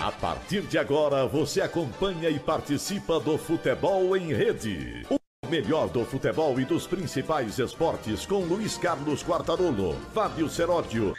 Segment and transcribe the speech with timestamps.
[0.00, 5.04] A partir de agora, você acompanha e participa do Futebol em Rede.
[5.10, 11.16] O melhor do futebol e dos principais esportes com Luiz Carlos Quartarolo, Fábio Seródio.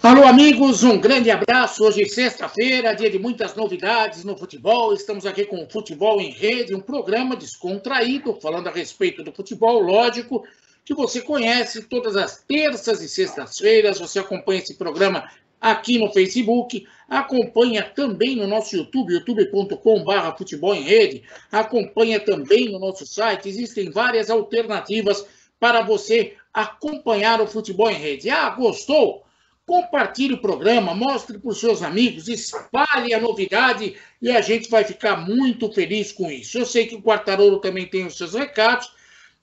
[0.00, 1.82] Alô, amigos, um grande abraço.
[1.82, 4.94] Hoje, sexta-feira, dia de muitas novidades no futebol.
[4.94, 9.80] Estamos aqui com o Futebol em Rede, um programa descontraído, falando a respeito do futebol,
[9.80, 10.46] lógico,
[10.84, 13.98] que você conhece todas as terças e sextas-feiras.
[13.98, 15.28] Você acompanha esse programa
[15.64, 22.78] aqui no Facebook, acompanha também no nosso YouTube, youtube.com.br futebol em rede, acompanha também no
[22.78, 25.26] nosso site, existem várias alternativas
[25.58, 28.28] para você acompanhar o futebol em rede.
[28.28, 29.24] Ah, gostou?
[29.64, 34.84] Compartilhe o programa, mostre para os seus amigos, espalhe a novidade e a gente vai
[34.84, 36.58] ficar muito feliz com isso.
[36.58, 38.92] Eu sei que o Quartarolo também tem os seus recados,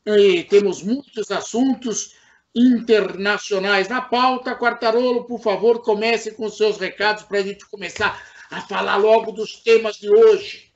[0.06, 2.14] e temos muitos assuntos
[2.56, 4.56] internacionais na pauta.
[4.56, 9.62] Quartarolo, por favor, comece com seus recados para a gente começar a falar logo dos
[9.64, 10.71] temas de hoje.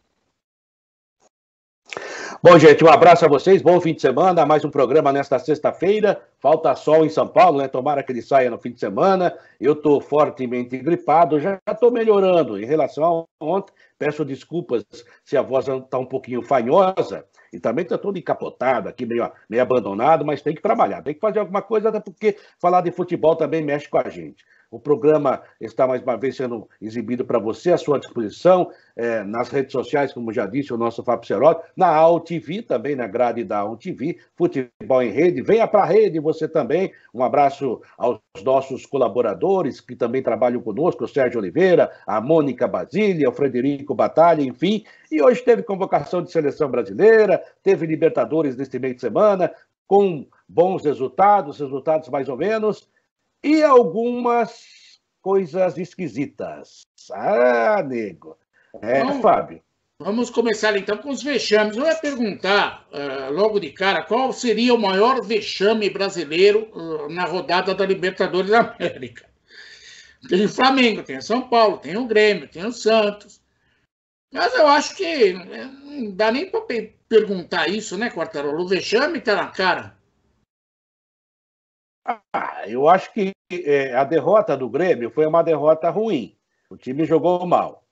[2.43, 6.21] Bom, gente, um abraço a vocês, bom fim de semana, mais um programa nesta sexta-feira.
[6.39, 7.67] Falta sol em São Paulo, né?
[7.67, 9.35] Tomara que ele saia no fim de semana.
[9.59, 12.59] Eu estou fortemente gripado, já estou melhorando.
[12.59, 14.83] Em relação a ontem, peço desculpas
[15.23, 17.25] se a voz está um pouquinho fanhosa.
[17.53, 21.21] E também está todo encapotado aqui, meio, meio abandonado, mas tem que trabalhar, tem que
[21.21, 24.43] fazer alguma coisa, até porque falar de futebol também mexe com a gente.
[24.69, 29.49] O programa está mais uma vez sendo exibido para você, à sua disposição, é, nas
[29.49, 33.59] redes sociais, como já disse o nosso Fábio Cerotti, na AUTV, também na grade da
[33.59, 35.41] AUTV, Futebol em Rede.
[35.41, 36.91] Venha para a rede você também.
[37.13, 43.29] Um abraço aos nossos colaboradores que também trabalham conosco, o Sérgio Oliveira, a Mônica Basília,
[43.29, 44.83] o Frederico Batalha, enfim.
[45.11, 49.51] E hoje teve convocação de seleção brasileira, teve Libertadores neste meio de semana,
[49.87, 52.87] com bons resultados, resultados mais ou menos
[53.43, 56.81] e algumas coisas esquisitas.
[57.11, 58.37] Ah, nego.
[58.81, 59.61] É, vamos, Fábio.
[59.97, 61.77] Vamos começar então com os vexames.
[61.77, 67.23] Eu ia perguntar uh, logo de cara qual seria o maior vexame brasileiro uh, na
[67.23, 69.25] rodada da Libertadores da América.
[70.27, 73.39] Tem o Flamengo, tem o São Paulo, tem o Grêmio, tem o Santos.
[74.33, 76.61] Mas eu acho que né, não dá nem para
[77.07, 78.63] perguntar isso, né, Quartarolo?
[78.63, 79.94] O vexame está na cara.
[82.05, 86.37] Ah, eu acho que é, a derrota do Grêmio foi uma derrota ruim.
[86.69, 87.83] O time jogou mal.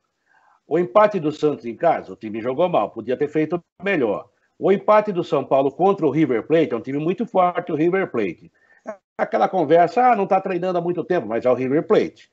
[0.67, 4.29] O empate do Santos em casa, o time jogou mal, podia ter feito melhor.
[4.57, 7.75] O empate do São Paulo contra o River Plate, é um time muito forte, o
[7.75, 8.51] River Plate.
[9.17, 12.29] Aquela conversa, ah, não está treinando há muito tempo, mas é o River Plate.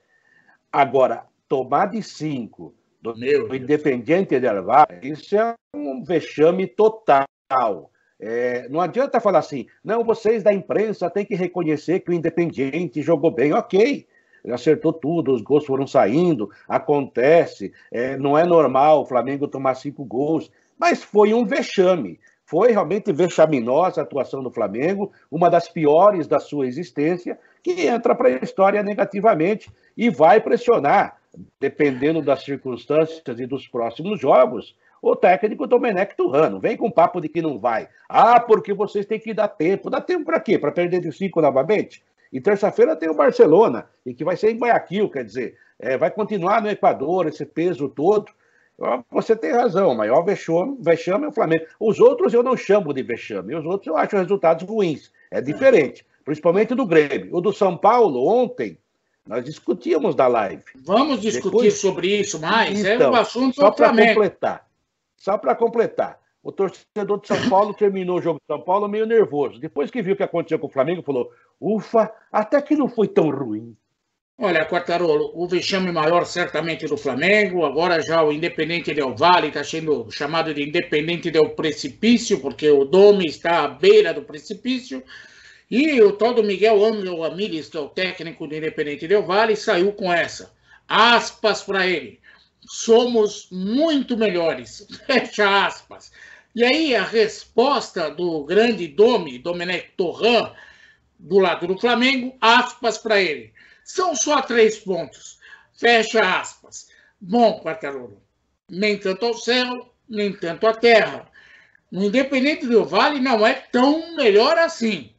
[0.72, 7.90] Agora, tomar de cinco do Meu Independiente Del Valle, isso é um vexame total.
[8.20, 13.00] É, não adianta falar assim, não, vocês da imprensa têm que reconhecer que o Independiente
[13.00, 13.54] jogou bem.
[13.54, 14.06] Ok,
[14.44, 19.74] ele acertou tudo, os gols foram saindo, acontece, é, não é normal o Flamengo tomar
[19.74, 22.20] cinco gols, mas foi um vexame.
[22.44, 28.14] Foi realmente vexaminosa a atuação do Flamengo, uma das piores da sua existência, que entra
[28.14, 31.16] para a história negativamente e vai pressionar,
[31.60, 36.60] dependendo das circunstâncias e dos próximos jogos, o técnico Domenech Turrano.
[36.60, 37.88] Vem com papo de que não vai.
[38.08, 39.90] Ah, porque vocês têm que dar tempo.
[39.90, 40.58] Dá tempo para quê?
[40.58, 42.02] Para perder de cinco novamente?
[42.32, 46.10] E terça-feira tem o Barcelona, e que vai ser em Guayaquil, quer dizer, é, vai
[46.10, 48.30] continuar no Equador, esse peso todo.
[49.10, 51.66] Você tem razão, o maior vexame, vexame é o Flamengo.
[51.78, 55.10] Os outros eu não chamo de vexame, os outros eu acho resultados ruins.
[55.30, 57.36] É diferente, principalmente do Grêmio.
[57.36, 58.78] O do São Paulo, ontem,
[59.26, 60.62] nós discutíamos da live.
[60.84, 61.74] Vamos discutir Depois...
[61.74, 62.78] sobre isso mais.
[62.78, 64.69] Então, é um assunto só para completar.
[65.20, 69.04] Só para completar, o torcedor de São Paulo terminou o jogo de São Paulo meio
[69.04, 69.60] nervoso.
[69.60, 73.06] Depois que viu o que aconteceu com o Flamengo, falou: ufa, até que não foi
[73.06, 73.76] tão ruim.
[74.38, 79.62] Olha, Quartarolo, o vexame maior certamente do Flamengo, agora já o Independente Del Vale está
[79.62, 85.02] sendo chamado de Independente del Precipício, porque o Dome está à beira do precipício,
[85.70, 89.92] e o tal do Miguel Ângelo que é o técnico do Independente Del Vale, saiu
[89.92, 90.54] com essa.
[90.88, 92.19] Aspas para ele
[92.66, 94.86] somos muito melhores.
[95.06, 96.12] Fecha aspas.
[96.54, 100.52] E aí a resposta do grande Domi, Domenech Torran,
[101.18, 103.52] do lado do Flamengo, aspas para ele.
[103.84, 105.38] São só três pontos.
[105.74, 106.88] Fecha aspas.
[107.20, 108.22] Bom, Quartarolo,
[108.68, 111.30] nem tanto ao céu, nem tanto à terra.
[111.92, 115.12] O Independente do Vale não é tão melhor assim.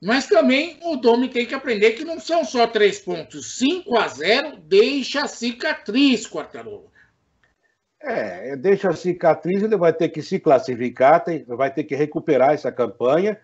[0.00, 3.58] Mas também o Domi tem que aprender que não são só três pontos.
[3.58, 6.90] 5 a 0 deixa cicatriz, Quartarolo.
[8.02, 12.54] É, deixa a cicatriz, ele vai ter que se classificar, tem, vai ter que recuperar
[12.54, 13.38] essa campanha.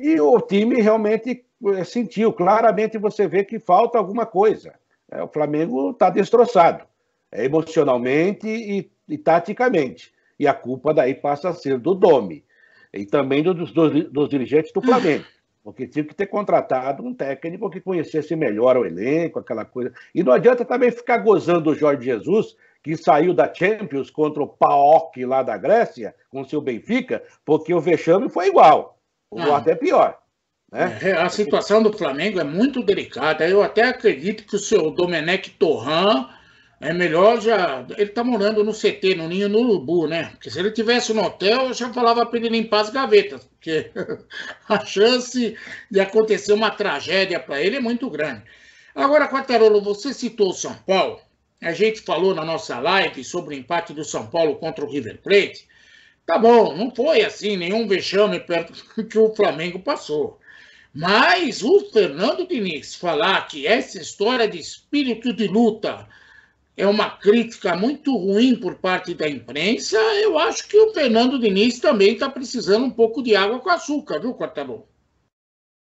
[0.00, 1.44] E o time realmente
[1.76, 4.74] é, sentiu, claramente você vê que falta alguma coisa.
[5.08, 6.84] É, o Flamengo está destroçado.
[7.30, 10.12] é emocionalmente e, e taticamente.
[10.40, 12.44] E a culpa daí passa a ser do Domi
[12.92, 15.24] e também dos, dos, dos dirigentes do Flamengo.
[15.62, 19.92] Porque tinha que ter contratado um técnico que conhecesse melhor o elenco, aquela coisa.
[20.14, 24.48] E não adianta também ficar gozando o Jorge Jesus, que saiu da Champions contra o
[24.48, 28.98] PAOK lá da Grécia, com o seu Benfica, porque o vexame foi igual,
[29.30, 30.18] ou até pior.
[30.72, 30.98] Né?
[31.02, 33.46] É, a situação do Flamengo é muito delicada.
[33.46, 36.26] Eu até acredito que o seu Domenech Torran
[36.80, 37.86] é melhor já.
[37.96, 40.30] Ele tá morando no CT, no Ninho no Urubu, né?
[40.30, 43.90] Porque se ele tivesse no hotel, eu já falava para ele limpar as gavetas, porque
[44.66, 45.56] a chance
[45.90, 48.42] de acontecer uma tragédia para ele é muito grande.
[48.94, 51.20] Agora, Quatarolo, você citou o São Paulo.
[51.60, 55.20] A gente falou na nossa live sobre o empate do São Paulo contra o River
[55.22, 55.68] Plate.
[56.24, 58.72] Tá bom, não foi assim, nenhum vexame perto
[59.04, 60.40] que o Flamengo passou.
[60.94, 66.08] Mas o Fernando Diniz falar que essa história de espírito de luta
[66.76, 71.78] é uma crítica muito ruim por parte da imprensa, eu acho que o Fernando Diniz
[71.78, 74.88] também está precisando um pouco de água com açúcar, viu, Quartarolo?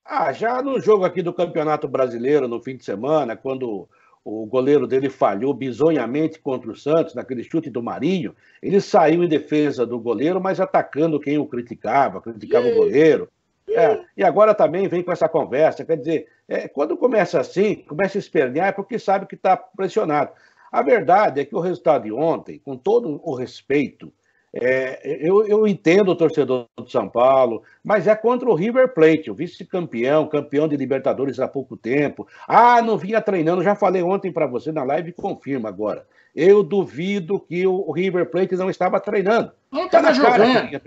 [0.05, 3.89] Ah, já no jogo aqui do Campeonato Brasileiro, no fim de semana, quando
[4.23, 9.27] o goleiro dele falhou bizonhamente contra o Santos, naquele chute do Marinho, ele saiu em
[9.27, 12.71] defesa do goleiro, mas atacando quem o criticava, criticava e...
[12.71, 13.29] o goleiro.
[13.69, 18.17] É, e agora também vem com essa conversa, quer dizer, é, quando começa assim, começa
[18.17, 20.31] a espernear, é porque sabe que está pressionado.
[20.71, 24.11] A verdade é que o resultado de ontem, com todo o respeito,
[24.53, 29.29] é, eu, eu, entendo o torcedor do São Paulo, mas é contra o River Plate,
[29.29, 32.27] o vice-campeão, campeão de Libertadores há pouco tempo.
[32.47, 36.07] Ah, não vinha treinando, já falei ontem para você na live e confirma agora.
[36.35, 39.51] Eu duvido que o River Plate não estava treinando.
[39.71, 40.81] Não estava tá jogando.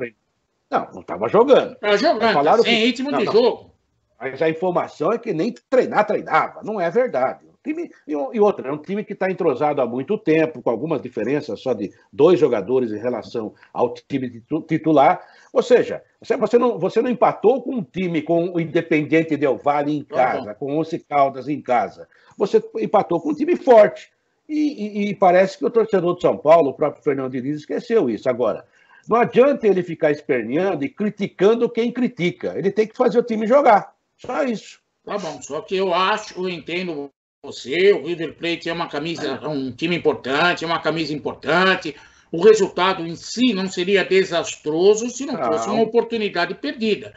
[0.71, 1.73] Não, não estava jogando.
[1.73, 2.87] Estava jogando, falaram sem que...
[2.87, 3.33] ritmo não, de não.
[3.33, 3.75] jogo.
[4.19, 6.63] Mas a informação é que nem treinar treinava.
[6.63, 7.50] Não é verdade.
[7.63, 11.61] Time, e, outra, é um time que está entrosado há muito tempo, com algumas diferenças
[11.61, 15.21] só de dois jogadores em relação ao time titular.
[15.53, 16.03] Ou seja,
[16.39, 20.55] você não, você não empatou com um time com o Independiente Del Valle em casa,
[20.55, 22.09] com Once Caldas em casa.
[22.39, 24.11] Você empatou com um time forte.
[24.49, 28.09] E, e, e, parece que o torcedor de São Paulo, o próprio Fernando Diniz, esqueceu
[28.09, 28.29] isso.
[28.29, 28.65] Agora,
[29.09, 32.55] não adianta ele ficar esperneando e criticando quem critica.
[32.57, 33.95] Ele tem que fazer o time jogar.
[34.17, 34.81] Só isso.
[35.05, 37.11] Tá bom, só que eu acho, eu entendo
[37.51, 41.97] você, o River Plate é uma camisa, um time importante, é uma camisa importante.
[42.31, 45.45] O resultado em si não seria desastroso se não, não.
[45.45, 47.15] fosse uma oportunidade perdida.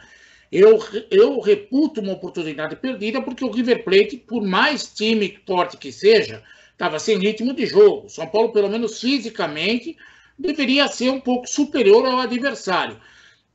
[0.50, 5.92] Eu, eu reputo uma oportunidade perdida porque o River Plate, por mais time forte que
[5.92, 6.42] seja,
[6.72, 8.08] estava sem ritmo de jogo.
[8.08, 9.96] São Paulo, pelo menos fisicamente,
[10.38, 12.96] deveria ser um pouco superior ao adversário.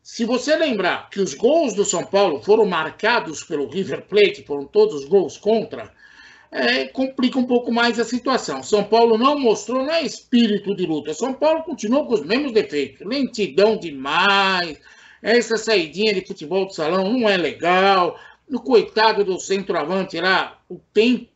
[0.04, 4.66] Se você lembrar que os gols do São Paulo foram marcados pelo River Plate, foram
[4.66, 5.92] todos gols contra,
[6.52, 8.64] é, complica um pouco mais a situação.
[8.64, 11.14] São Paulo não mostrou, não é espírito de luta.
[11.14, 13.06] São Paulo continuou com os mesmos defeitos.
[13.06, 14.80] Lentidão demais.
[15.22, 18.20] Essa saidinha de futebol de salão não é legal.
[18.50, 21.30] O coitado do centroavante lá, o tempo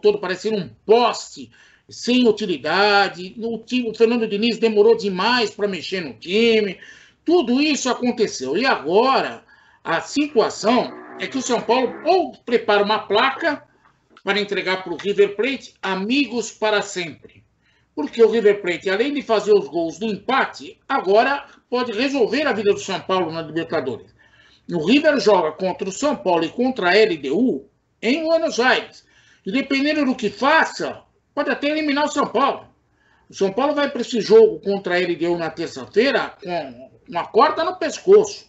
[0.00, 1.50] todo parecendo um poste
[1.88, 3.34] sem utilidade.
[3.38, 6.78] O, time, o Fernando Diniz demorou demais para mexer no time.
[7.22, 8.56] Tudo isso aconteceu.
[8.56, 9.44] E agora
[9.82, 10.90] a situação
[11.20, 13.62] é que o São Paulo ou prepara uma placa
[14.24, 17.44] para entregar para o River Plate amigos para sempre.
[17.94, 22.52] Porque o River Plate, além de fazer os gols do empate, agora pode resolver a
[22.52, 24.12] vida do São Paulo na Libertadores.
[24.72, 27.68] O River joga contra o São Paulo e contra a LDU
[28.00, 29.04] em Buenos Aires.
[29.44, 31.02] E dependendo do que faça,
[31.34, 32.66] pode até eliminar o São Paulo.
[33.28, 37.62] O São Paulo vai para esse jogo contra a LDU na terça-feira com uma corda
[37.62, 38.46] no pescoço.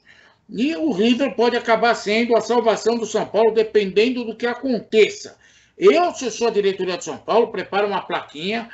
[0.49, 5.37] E o River pode acabar sendo a salvação do São Paulo, dependendo do que aconteça.
[5.77, 8.69] Eu, se sou a diretoria de São Paulo, preparo uma plaquinha,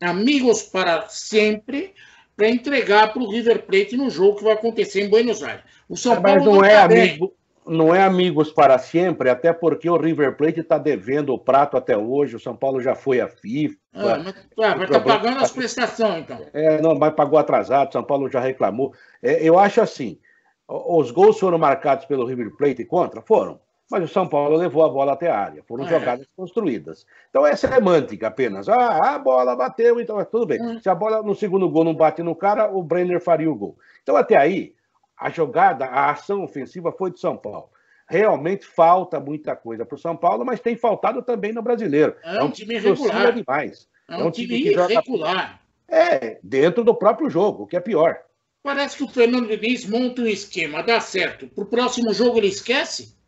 [0.00, 1.94] amigos para sempre,
[2.36, 5.64] para entregar para o River Plate no jogo que vai acontecer em Buenos Aires.
[5.88, 7.34] O São Paulo Mas não, não é tá amigo.
[7.64, 11.96] Não é amigos para sempre, até porque o River Plate está devendo o prato até
[11.96, 12.34] hoje.
[12.34, 13.76] O São Paulo já foi à FIFA.
[13.94, 16.44] Ah, mas, ah, vai estar tá pagando as prestações, então.
[16.52, 17.92] É, não, mas pagou atrasado.
[17.92, 18.92] São Paulo já reclamou.
[19.22, 20.18] É, eu acho assim:
[20.66, 23.22] os gols foram marcados pelo River Plate contra?
[23.22, 23.60] Foram
[23.92, 25.62] mas o São Paulo levou a bola até a área.
[25.62, 25.88] Foram é.
[25.88, 27.06] jogadas construídas.
[27.28, 28.66] Então é semântica apenas.
[28.66, 30.76] Ah, a bola bateu, então é tudo bem.
[30.76, 30.80] É.
[30.80, 33.76] Se a bola no segundo gol não bate no cara, o Brenner faria o gol.
[34.02, 34.74] Então até aí,
[35.14, 37.68] a jogada, a ação ofensiva foi de São Paulo.
[38.08, 42.16] Realmente falta muita coisa para o São Paulo, mas tem faltado também no brasileiro.
[42.24, 43.34] É, é um, time irregular.
[43.34, 43.86] demais.
[44.08, 45.60] É um, é um time, time irregular.
[45.88, 46.04] Joga...
[46.04, 48.18] É, dentro do próprio jogo, o que é pior.
[48.62, 51.46] Parece que o Fernando Diniz monta um esquema, dá certo.
[51.48, 53.20] Para o próximo jogo ele esquece?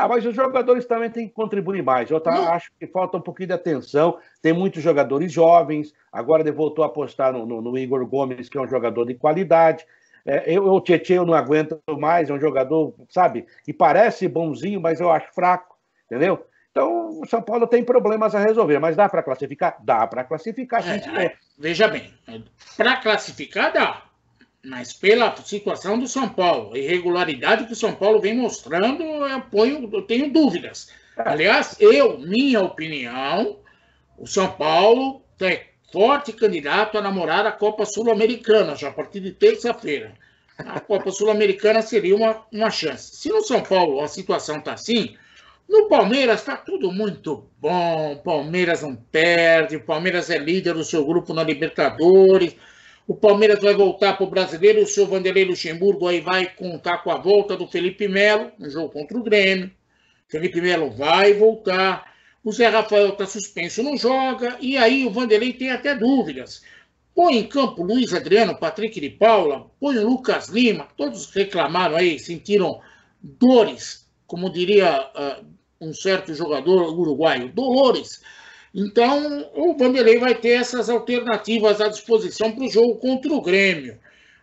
[0.00, 2.10] Ah, mas os jogadores também têm que contribuir mais.
[2.10, 4.18] Eu tá, acho que falta um pouquinho de atenção.
[4.40, 5.92] Tem muitos jogadores jovens.
[6.10, 9.14] Agora ele voltou a apostar no, no, no Igor Gomes, que é um jogador de
[9.14, 9.84] qualidade.
[10.24, 12.30] É, eu, o Tietchan eu não aguento mais.
[12.30, 15.76] É um jogador, sabe, que parece bonzinho, mas eu acho fraco,
[16.06, 16.46] entendeu?
[16.70, 19.76] Então, o São Paulo tem problemas a resolver, mas dá para classificar?
[19.82, 21.34] Dá para classificar, é, é.
[21.58, 22.10] Veja bem,
[22.74, 24.02] para classificar dá,
[24.64, 29.88] mas pela situação do São Paulo, irregularidade que o São Paulo vem mostrando, eu, ponho,
[29.92, 30.90] eu tenho dúvidas.
[31.16, 33.58] Aliás, eu, minha opinião,
[34.18, 39.32] o São Paulo é forte candidato a namorar a Copa Sul-Americana, já a partir de
[39.32, 40.14] terça-feira.
[40.58, 43.16] A Copa Sul-Americana seria uma, uma chance.
[43.16, 45.16] Se no São Paulo a situação está assim,
[45.68, 48.20] no Palmeiras está tudo muito bom.
[48.24, 49.78] Palmeiras não perde.
[49.78, 52.56] Palmeiras é líder do seu grupo na Libertadores.
[53.10, 54.80] O Palmeiras vai voltar para o brasileiro.
[54.82, 58.90] O seu Vanderlei Luxemburgo aí vai contar com a volta do Felipe Melo no jogo
[58.90, 59.68] contra o Grêmio.
[60.28, 62.14] Felipe Melo vai voltar.
[62.44, 64.56] O Zé Rafael está suspenso, não joga.
[64.60, 66.62] E aí o Vanderlei tem até dúvidas.
[67.12, 70.86] Põe em campo Luiz Adriano, Patrick de Paula, põe o Lucas Lima.
[70.96, 72.80] Todos reclamaram aí, sentiram
[73.20, 75.44] dores, como diria uh,
[75.80, 78.22] um certo jogador uruguaio, Dolores.
[78.74, 83.98] Então, o Vanderlei vai ter essas alternativas à disposição para o jogo contra o Grêmio.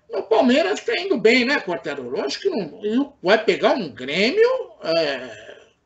[0.10, 2.22] O Palmeiras está indo bem, né, Quartarolo?
[2.22, 4.50] Acho que não vai pegar um Grêmio
[4.84, 5.30] é,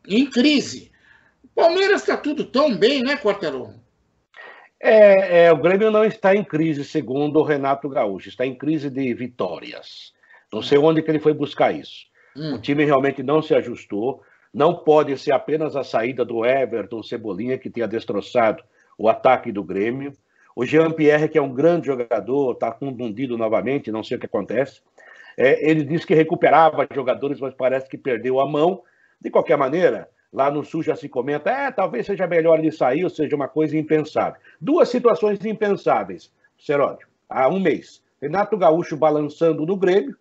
[0.08, 0.92] em crise.
[1.44, 3.76] O Palmeiras está tudo tão bem, né, Quartarolo?
[4.80, 8.30] É, é, o Grêmio não está em crise, segundo o Renato Gaúcho.
[8.30, 10.14] Está em crise de vitórias.
[10.52, 12.06] Não sei onde que ele foi buscar isso.
[12.36, 12.56] Hum.
[12.56, 14.24] O time realmente não se ajustou.
[14.54, 18.64] Não pode ser apenas a saída do Everton Cebolinha, que tenha destroçado
[18.98, 20.14] o ataque do Grêmio.
[20.56, 24.82] O Jean-Pierre, que é um grande jogador, está confundido novamente, não sei o que acontece.
[25.38, 28.84] É, ele disse que recuperava jogadores, mas parece que perdeu a mão.
[29.20, 33.04] De qualquer maneira, lá no Sul já se comenta, é, talvez seja melhor ele sair,
[33.04, 34.40] ou seja, uma coisa impensável.
[34.60, 38.02] Duas situações impensáveis, Seródio, há um mês.
[38.22, 40.16] Renato Gaúcho balançando no Grêmio,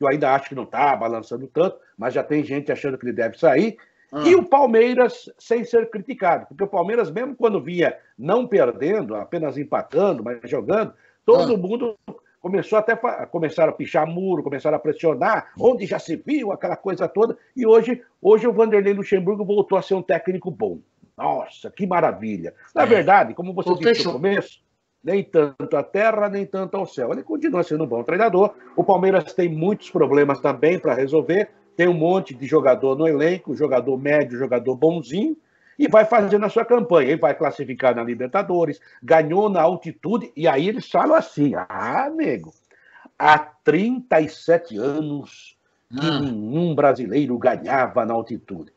[0.00, 3.12] eu ainda acho que não está balançando tanto, mas já tem gente achando que ele
[3.12, 3.76] deve sair.
[4.12, 4.22] Ah.
[4.26, 9.58] E o Palmeiras sem ser criticado, porque o Palmeiras, mesmo quando via não perdendo, apenas
[9.58, 10.92] empatando, mas jogando,
[11.24, 11.56] todo ah.
[11.56, 11.96] mundo
[12.40, 16.76] começou até a começar a pichar muro, começaram a pressionar, onde já se viu aquela
[16.76, 17.36] coisa toda.
[17.56, 20.78] E hoje, hoje o Vanderlei Luxemburgo voltou a ser um técnico bom.
[21.16, 22.54] Nossa, que maravilha.
[22.74, 22.86] Na é.
[22.86, 24.60] verdade, como você disse no começo,
[25.06, 27.12] nem tanto a terra, nem tanto ao céu.
[27.12, 28.52] Ele continua sendo um bom treinador.
[28.74, 31.48] O Palmeiras tem muitos problemas também para resolver.
[31.76, 35.36] Tem um monte de jogador no elenco, jogador médio, jogador bonzinho,
[35.78, 37.10] e vai fazendo a sua campanha.
[37.10, 42.52] Ele vai classificar na Libertadores, ganhou na altitude, e aí eles falam assim: ah, nego,
[43.16, 45.56] há 37 anos
[45.88, 46.18] que ah.
[46.18, 48.72] nenhum brasileiro ganhava na altitude.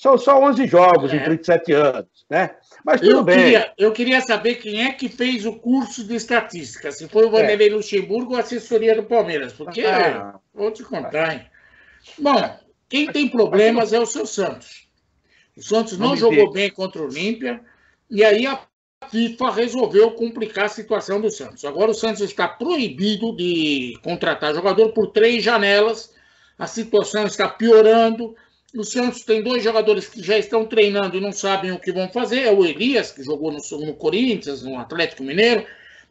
[0.00, 1.16] São só 11 jogos é.
[1.16, 2.56] em 37 anos, né?
[2.82, 3.36] Mas tudo eu bem.
[3.36, 7.30] Queria, eu queria saber quem é que fez o curso de estatística, se foi o
[7.30, 7.74] Vanderlei é.
[7.74, 11.46] Luxemburgo ou a assessoria do Palmeiras, porque ah, vou te contar, hein?
[12.18, 14.88] Bom, quem tem problemas é o seu Santos.
[15.54, 17.60] O Santos não jogou bem contra o Olímpia,
[18.08, 18.58] e aí a
[19.10, 21.62] FIFA resolveu complicar a situação do Santos.
[21.66, 26.14] Agora o Santos está proibido de contratar jogador por três janelas,
[26.58, 28.34] a situação está piorando.
[28.74, 32.08] O Santos tem dois jogadores que já estão treinando e não sabem o que vão
[32.08, 32.42] fazer.
[32.42, 35.66] É o Elias, que jogou no, no Corinthians, no Atlético Mineiro,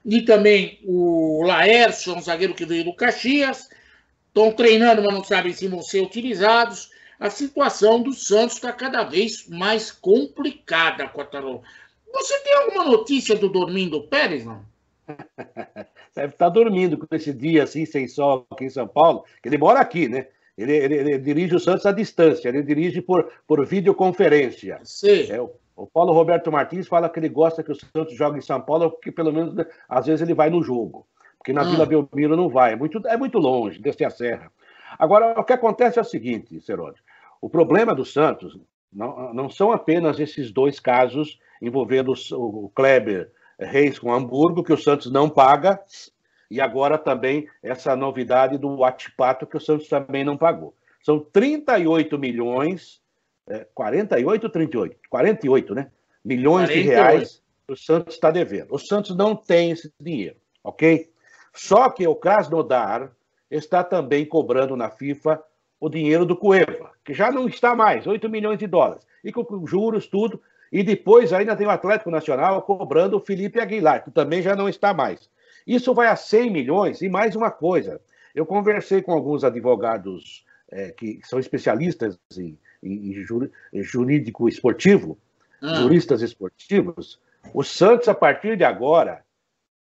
[0.06, 3.70] e também o Laércio, um zagueiro que veio do Caxias.
[4.28, 6.92] Estão treinando, mas não sabem se vão ser utilizados.
[7.20, 11.62] A situação do Santos está cada vez mais complicada, Cotarô.
[12.14, 14.66] Você tem alguma notícia do Dormindo Pérez, não?
[16.16, 19.80] Deve estar dormindo com esse dia assim, sem sol aqui em São Paulo, ele mora
[19.80, 20.28] aqui, né?
[20.60, 24.80] Ele, ele, ele, dirige o Santos à distância, ele dirige por, por videoconferência.
[24.84, 25.32] Sim.
[25.32, 28.60] É, o, Paulo Roberto Martins fala que ele gosta que o Santos jogue em São
[28.60, 29.56] Paulo, porque pelo menos
[29.88, 31.08] às vezes ele vai no jogo.
[31.38, 31.72] Porque na hum.
[31.72, 34.52] Vila Belmiro não vai, é muito, é muito longe, desce a serra.
[34.98, 37.02] Agora, o que acontece é o seguinte, Seródio.
[37.40, 38.60] O problema do Santos
[38.92, 44.78] não, não são apenas esses dois casos envolvendo o Kleber Reis com Hamburgo, que o
[44.78, 45.80] Santos não paga,
[46.50, 50.74] e agora também essa novidade do Watipato, que o Santos também não pagou.
[51.04, 53.02] São 38 milhões,
[53.48, 54.96] é, 48 ou 38?
[55.10, 55.92] 48, né?
[56.24, 56.84] Milhões 48.
[56.84, 58.74] de reais que o Santos está devendo.
[58.74, 61.10] O Santos não tem esse dinheiro, ok?
[61.54, 63.12] Só que o Krasnodar
[63.50, 65.42] está também cobrando na FIFA
[65.80, 69.06] o dinheiro do Cueva, que já não está mais, 8 milhões de dólares.
[69.24, 70.42] E com juros, tudo.
[70.72, 74.70] E depois ainda tem o Atlético Nacional cobrando o Felipe Aguilar, que também já não
[74.70, 75.30] está mais.
[75.66, 77.02] Isso vai a 100 milhões.
[77.02, 78.02] E mais uma coisa:
[78.34, 83.14] eu conversei com alguns advogados é, que são especialistas em, em,
[83.74, 85.18] em jurídico esportivo,
[85.62, 85.76] ah.
[85.76, 87.20] juristas esportivos,
[87.54, 89.24] o Santos, a partir de agora,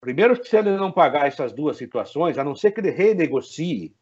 [0.00, 3.94] primeiro, se ele não pagar essas duas situações, a não ser que ele renegocie,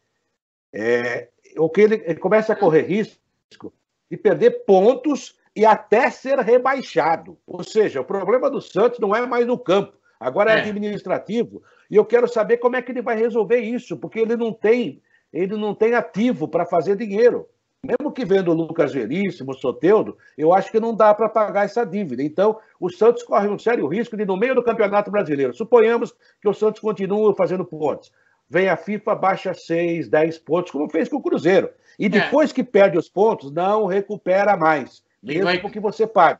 [0.73, 3.73] é, ou que ele, ele comece a correr risco
[4.09, 7.37] de perder pontos e até ser rebaixado.
[7.45, 11.61] Ou seja, o problema do Santos não é mais no campo, agora é, é administrativo.
[11.89, 15.01] E eu quero saber como é que ele vai resolver isso, porque ele não tem,
[15.31, 17.47] ele não tem ativo para fazer dinheiro.
[17.85, 21.65] Mesmo que vendo o Lucas Veríssimo, o Soteudo, eu acho que não dá para pagar
[21.65, 22.23] essa dívida.
[22.23, 26.47] Então, o Santos corre um sério risco de, no meio do Campeonato Brasileiro, suponhamos que
[26.47, 28.09] o Santos continue fazendo pontos.
[28.49, 31.69] Vem a FIFA, baixa 6, 10 pontos, como fez com o Cruzeiro.
[31.99, 32.09] E é.
[32.09, 32.53] depois é.
[32.53, 35.59] que perde os pontos, não recupera mais, mesmo vai...
[35.59, 36.39] que você pague.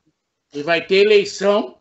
[0.53, 1.75] E vai ter eleição.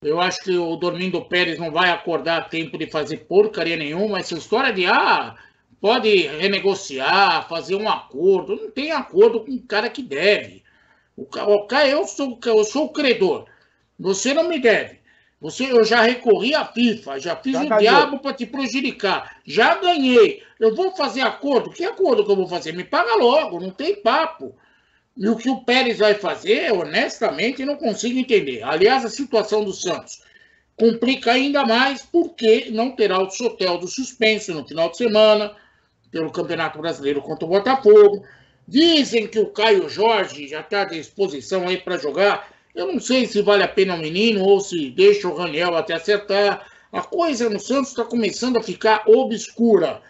[0.00, 4.20] Eu acho que o Dormindo Pérez não vai acordar a tempo de fazer porcaria nenhuma.
[4.20, 5.34] Essa história de, ah,
[5.80, 8.54] pode renegociar, fazer um acordo.
[8.54, 10.62] Não tem acordo com o cara que deve.
[11.16, 11.26] O
[11.66, 13.46] cara, eu sou, eu sou o credor.
[13.98, 14.98] Você não me deve.
[15.40, 19.40] Você, eu já recorri à FIFA, já fiz já o diabo para te prejudicar.
[19.44, 20.44] Já ganhei.
[20.60, 21.70] Eu vou fazer acordo?
[21.70, 22.72] Que acordo que eu vou fazer?
[22.72, 24.54] Me paga logo, não tem papo.
[25.18, 28.62] E o que o Pérez vai fazer, honestamente, não consigo entender.
[28.62, 30.22] Aliás, a situação do Santos
[30.76, 35.56] complica ainda mais porque não terá o Sotel do suspenso no final de semana
[36.12, 38.24] pelo Campeonato Brasileiro contra o Botafogo.
[38.66, 42.54] Dizem que o Caio Jorge já está à disposição aí para jogar.
[42.72, 45.94] Eu não sei se vale a pena o menino ou se deixa o Raniel até
[45.94, 46.64] acertar.
[46.92, 50.00] A coisa no Santos está começando a ficar obscura,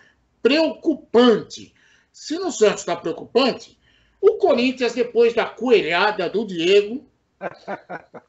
[0.43, 1.73] preocupante.
[2.13, 3.78] Se no Santos está preocupante,
[4.21, 7.05] o Corinthians, depois da coelhada do Diego,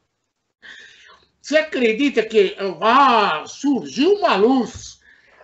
[1.40, 5.00] você acredita que ah, surgiu uma luz?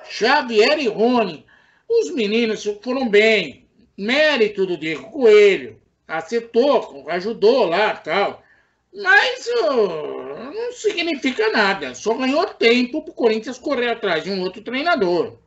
[0.09, 1.45] Xavier e Rony
[1.89, 3.65] os meninos foram bem.
[3.97, 5.81] Mérito do Diego Coelho.
[6.07, 8.43] Acertou, ajudou lá tal.
[8.93, 11.95] Mas não significa nada.
[11.95, 15.39] Só ganhou tempo para o Corinthians correr atrás de um outro treinador.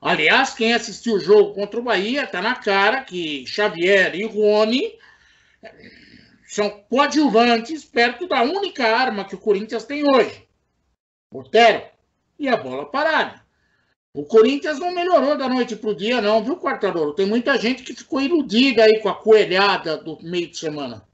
[0.00, 4.92] Aliás, quem assistiu o jogo contra o Bahia está na cara que Xavier e Rony
[5.62, 5.74] eh,
[6.46, 10.46] são coadjuvantes perto da única arma que o Corinthians tem hoje.
[11.30, 11.82] Portero
[12.38, 13.42] e a bola parada.
[14.14, 17.14] O Corinthians não melhorou da noite para o dia, não, viu, Quartarolo?
[17.14, 21.06] Tem muita gente que ficou iludida aí com a coelhada do meio de semana.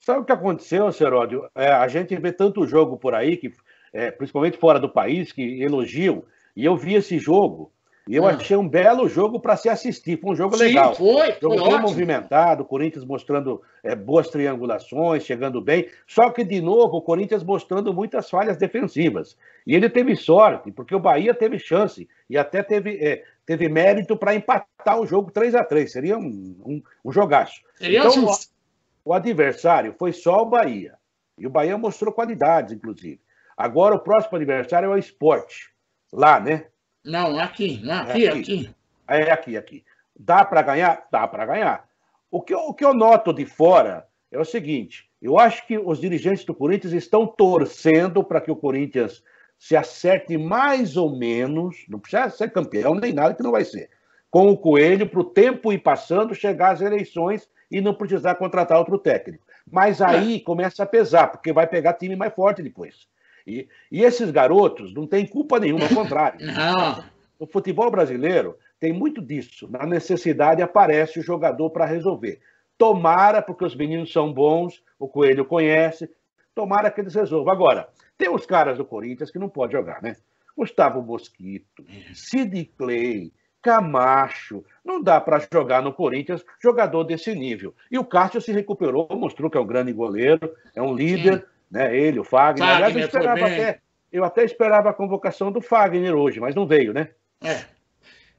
[0.00, 1.48] Sabe o que aconteceu, Seródio?
[1.54, 3.52] É, a gente vê tanto jogo por aí, que,
[3.92, 6.24] é, principalmente fora do país, que elogiam.
[6.56, 7.72] E eu vi esse jogo
[8.08, 8.26] e eu hum.
[8.26, 10.18] achei um belo jogo para se assistir.
[10.20, 10.94] Foi um jogo Sim, legal.
[10.94, 15.88] Foi, jogo foi bem movimentado, o Corinthians mostrando é, boas triangulações, chegando bem.
[16.06, 19.36] Só que, de novo, o Corinthians mostrando muitas falhas defensivas.
[19.66, 24.16] E ele teve sorte, porque o Bahia teve chance e até teve, é, teve mérito
[24.16, 27.60] para empatar o jogo 3 a 3 Seria um, um, um jogaço.
[27.74, 30.94] Seria então, o, o adversário foi só o Bahia.
[31.38, 33.20] E o Bahia mostrou qualidades, inclusive.
[33.56, 35.70] Agora, o próximo adversário é o esporte.
[36.12, 36.66] Lá, né?
[37.04, 38.40] Não, aqui, não, aqui, é aqui.
[38.40, 38.74] aqui.
[39.08, 39.84] É aqui, aqui.
[40.18, 41.06] Dá para ganhar?
[41.10, 41.88] Dá para ganhar.
[42.30, 45.78] O que, eu, o que eu noto de fora é o seguinte: eu acho que
[45.78, 49.22] os dirigentes do Corinthians estão torcendo para que o Corinthians
[49.58, 53.90] se acerte mais ou menos, não precisa ser campeão nem nada que não vai ser,
[54.30, 58.78] com o Coelho para o tempo ir passando, chegar às eleições e não precisar contratar
[58.78, 59.44] outro técnico.
[59.70, 60.40] Mas aí é.
[60.40, 63.06] começa a pesar, porque vai pegar time mais forte depois.
[63.46, 66.40] E, e esses garotos não têm culpa nenhuma, ao contrário.
[66.46, 67.04] Não.
[67.38, 69.68] O futebol brasileiro tem muito disso.
[69.70, 72.40] Na necessidade aparece o jogador para resolver.
[72.76, 76.08] Tomara, porque os meninos são bons, o Coelho conhece,
[76.54, 77.52] tomara que eles resolvam.
[77.52, 80.16] Agora, tem os caras do Corinthians que não pode jogar, né?
[80.56, 84.62] Gustavo Mosquito, Sid Clay, Camacho.
[84.84, 87.74] Não dá para jogar no Corinthians jogador desse nível.
[87.90, 91.59] E o Cássio se recuperou, mostrou que é um grande goleiro, é um líder, Sim
[91.70, 91.96] né?
[91.96, 92.66] Ele, o Fagner.
[92.66, 93.80] Fagner Aliás, eu esperava até,
[94.12, 97.10] eu até esperava a convocação do Fagner hoje, mas não veio, né?
[97.42, 97.64] É.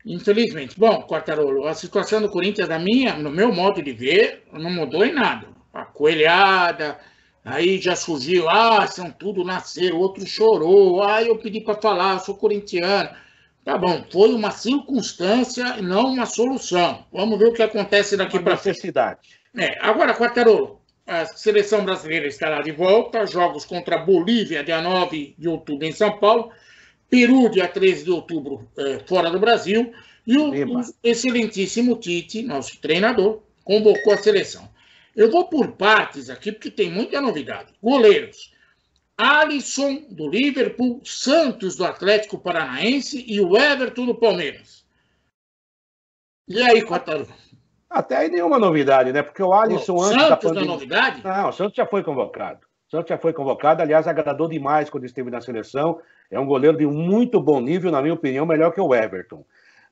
[0.06, 0.80] Infelizmente.
[0.80, 5.06] Bom, Quartarolo, a situação do Corinthians, na minha, no meu modo de ver, não mudou
[5.06, 5.48] em nada.
[5.74, 7.00] A coelhada,
[7.46, 12.20] aí já surgiu, ah, são tudo nascer, o outro chorou, ah, eu pedi para falar,
[12.20, 13.10] sou corintiano.
[13.64, 17.06] Tá bom, foi uma circunstância e não uma solução.
[17.14, 18.76] Vamos ver o que acontece daqui para frente.
[18.76, 19.20] necessidade.
[19.56, 23.26] É, agora, Quartarolo, a seleção brasileira estará de volta.
[23.26, 26.52] Jogos contra Bolívia, dia 9 de outubro, em São Paulo.
[27.10, 29.94] Peru, dia 13 de outubro, é, fora do Brasil.
[30.26, 34.70] E o, o, excelentíssimo Tite, nosso treinador, convocou a seleção.
[35.16, 37.74] Eu vou por partes aqui, porque tem muita novidade.
[37.82, 38.54] Goleiros.
[39.18, 44.86] Alisson, do Liverpool, Santos, do Atlético Paranaense e o Everton, do Palmeiras.
[46.48, 47.28] E aí, Quataru?
[47.92, 49.22] Até aí nenhuma novidade, né?
[49.22, 50.62] Porque o Alisson o antes Santos da pandemia...
[50.62, 51.22] não é novidade?
[51.24, 52.60] Não, o Santos já foi convocado.
[52.88, 56.00] O Santos já foi convocado, aliás, agradou demais quando esteve na seleção.
[56.30, 59.44] É um goleiro de muito bom nível, na minha opinião, melhor que o Everton.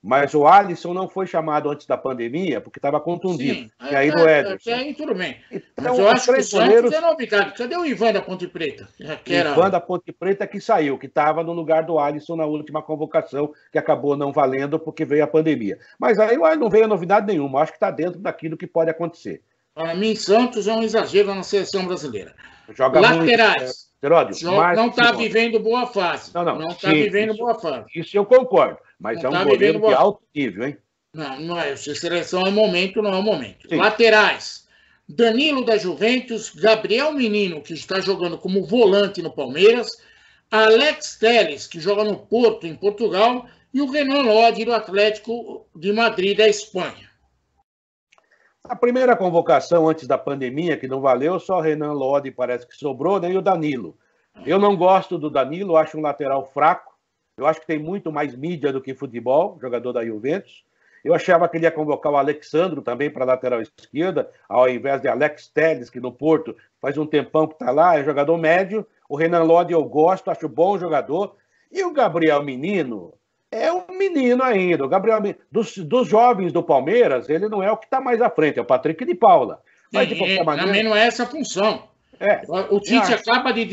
[0.02, 3.60] Mas o Alisson não foi chamado antes da pandemia porque estava contundido.
[3.60, 4.72] Sim, e aí do Ederson.
[4.72, 5.38] Até aí tudo bem.
[5.52, 7.54] Então, Mas eu acho que o Santos é novidade.
[7.54, 8.88] Cadê o Ivan da Ponte Preta?
[9.26, 9.52] Que era...
[9.52, 13.52] Ivan da Ponte Preta que saiu, que estava no lugar do Alisson na última convocação,
[13.72, 15.78] que acabou não valendo porque veio a pandemia.
[16.00, 17.60] Mas aí não veio novidade nenhuma.
[17.60, 19.42] Acho que está dentro daquilo que pode acontecer.
[19.74, 22.34] Para mim, Santos é um exagero na seleção brasileira.
[22.74, 23.62] Joga Laterais.
[23.62, 26.32] Muito, Heródio, não está vivendo boa fase.
[26.34, 26.58] Não, não.
[26.58, 27.86] Não está vivendo isso, boa fase.
[27.94, 28.78] Isso eu concordo.
[28.98, 30.78] Mas não é um tá goleiro de alto nível, hein?
[31.14, 31.76] Não, não é.
[31.76, 33.68] Se seleção é momento, não é momento.
[33.68, 33.76] Sim.
[33.76, 34.68] Laterais.
[35.08, 39.90] Danilo da Juventus, Gabriel Menino, que está jogando como volante no Palmeiras,
[40.52, 45.92] Alex Teles, que joga no Porto, em Portugal, e o Renan Lodi, do Atlético de
[45.92, 47.09] Madrid, da Espanha.
[48.64, 53.20] A primeira convocação antes da pandemia, que não valeu, só Renan Lodi parece que sobrou,
[53.20, 53.32] né?
[53.32, 53.98] E o Danilo.
[54.46, 56.94] Eu não gosto do Danilo, acho um lateral fraco.
[57.38, 60.66] Eu acho que tem muito mais mídia do que futebol, jogador da Juventus.
[61.04, 65.02] Eu achava que ele ia convocar o Alexandro também para a lateral esquerda, ao invés
[65.02, 68.86] de Alex Telles, que no Porto faz um tempão que está lá, é jogador médio.
[69.08, 71.38] O Renan Lodi eu gosto, acho bom jogador.
[71.72, 73.14] E o Gabriel Menino,
[73.52, 74.86] é um menino ainda.
[74.86, 75.20] O Gabriel,
[75.52, 78.62] dos, dos jovens do Palmeiras, ele não é o que está mais à frente, é
[78.62, 79.62] o Patrick de Paula.
[79.92, 80.68] Mas, de qualquer maneira...
[80.68, 81.90] Também não é essa a função.
[82.20, 83.66] É, o Tite acaba de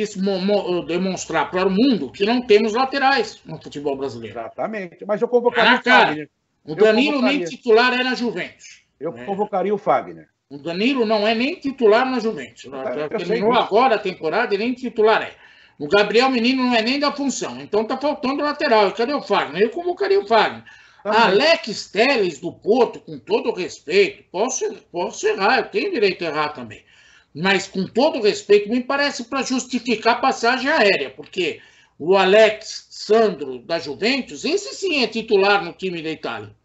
[0.86, 4.38] demonstrar para o mundo que não temos laterais no futebol brasileiro.
[4.38, 5.04] Exatamente.
[5.04, 6.30] Mas eu convocaria ah, o Fagner.
[6.64, 8.84] O Danilo nem titular é na Juventus.
[9.00, 9.24] Eu é.
[9.24, 10.28] convocaria o Fagner.
[10.48, 12.70] O Danilo não é nem titular na Juventus.
[13.08, 15.32] Terminou agora a temporada e nem titular é.
[15.78, 18.92] O Gabriel Menino não é nem da função, então tá faltando lateral.
[18.92, 19.62] Cadê o Fagner?
[19.62, 20.64] Eu convocaria o Fagner.
[21.02, 26.28] Tá Alex Teles do Porto, com todo respeito, posso, posso errar, eu tenho direito a
[26.28, 26.84] errar também.
[27.32, 31.60] Mas, com todo respeito, me parece para justificar a passagem aérea, porque
[31.98, 36.56] o Alex Sandro da Juventus, esse sim é titular no time da Itália.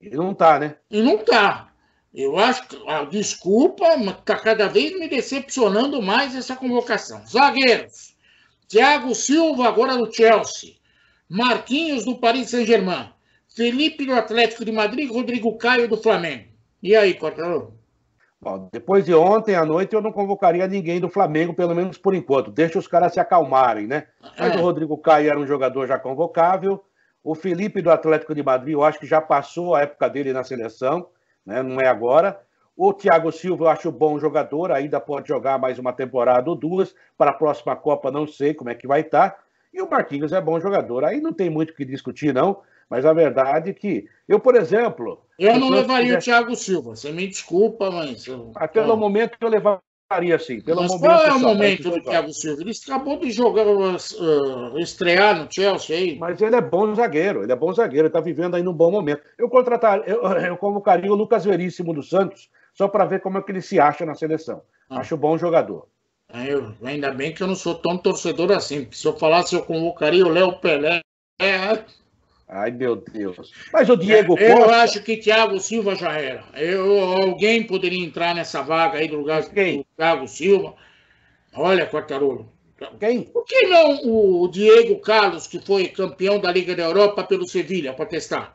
[0.00, 0.76] E não tá, né?
[0.90, 1.72] E não tá.
[2.12, 7.26] Eu acho que, ah, desculpa, mas está cada vez me decepcionando mais essa convocação.
[7.26, 8.13] Zagueiros.
[8.68, 10.74] Thiago Silva, agora do Chelsea.
[11.28, 13.10] Marquinhos, do Paris Saint-Germain.
[13.54, 15.10] Felipe, do Atlético de Madrid.
[15.10, 16.48] Rodrigo Caio, do Flamengo.
[16.82, 17.72] E aí, Cortão?
[18.40, 22.14] Bom, depois de ontem à noite, eu não convocaria ninguém do Flamengo, pelo menos por
[22.14, 22.50] enquanto.
[22.50, 24.06] Deixa os caras se acalmarem, né?
[24.38, 24.58] Mas é.
[24.58, 26.84] o Rodrigo Caio era um jogador já convocável.
[27.22, 30.44] O Felipe do Atlético de Madrid, eu acho que já passou a época dele na
[30.44, 31.08] seleção,
[31.46, 31.62] né?
[31.62, 32.38] não é agora.
[32.76, 36.94] O Thiago Silva eu acho bom jogador, ainda pode jogar mais uma temporada ou duas.
[37.16, 39.30] Para a próxima Copa, não sei como é que vai estar.
[39.30, 39.38] Tá.
[39.72, 41.04] E o Marquinhos é bom jogador.
[41.04, 42.62] Aí não tem muito o que discutir, não.
[42.88, 45.22] Mas a verdade é que eu, por exemplo.
[45.38, 46.96] Eu não levaria o Thiago Silva.
[46.96, 48.26] Você me desculpa, mas.
[48.56, 50.60] Até no momento eu levaria sim.
[50.60, 52.62] Pelo mas momento, qual é o momento do Thiago Silva?
[52.62, 56.18] Ele acabou de jogar, uh, estrear no Chelsea aí.
[56.18, 57.42] Mas ele é bom zagueiro.
[57.42, 58.06] Ele é bom zagueiro.
[58.06, 59.22] Ele está vivendo aí num bom momento.
[59.38, 63.42] Eu contratar, eu, eu convocaria o Lucas Veríssimo do Santos só para ver como é
[63.42, 64.62] que ele se acha na seleção.
[64.90, 64.98] Ah.
[65.00, 65.88] Acho bom jogador.
[66.28, 69.62] É, eu, ainda bem que eu não sou tão torcedor assim, se eu falasse eu
[69.62, 71.00] convocaria o Léo Pelé.
[71.40, 71.84] É...
[72.48, 73.52] Ai, meu Deus.
[73.72, 76.44] Mas o Diego é, Eu acho que Thiago Silva já era.
[76.54, 79.78] Eu, alguém poderia entrar nessa vaga aí do lugar Quem?
[79.78, 80.74] do Thiago Silva.
[81.54, 82.52] Olha, Quartarolo.
[82.98, 83.22] Quem?
[83.22, 87.94] Por que não o Diego Carlos, que foi campeão da Liga da Europa pelo Sevilha,
[87.94, 88.53] para testar?